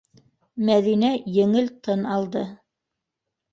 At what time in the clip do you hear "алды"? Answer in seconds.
2.17-2.45